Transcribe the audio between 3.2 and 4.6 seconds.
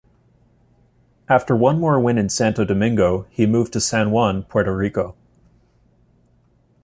he moved to San Juan,